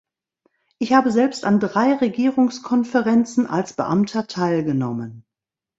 [0.79, 5.27] Ich habe selbst an drei Regierungskonferenzen als Beamter teilgenommen.